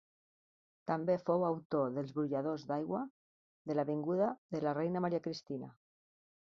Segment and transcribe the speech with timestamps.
[0.91, 3.05] També fou autor dels brolladors d'aigua
[3.69, 5.75] de l'avinguda de la Reina Maria Cristina.